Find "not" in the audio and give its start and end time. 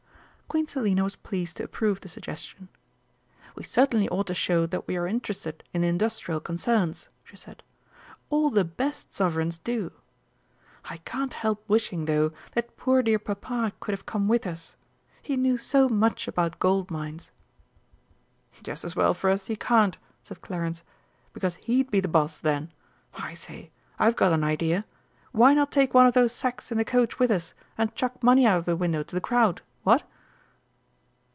25.53-25.71